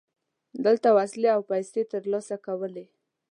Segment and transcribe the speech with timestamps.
[0.65, 2.85] دلته وسلې او پیسې ترلاسه کولې.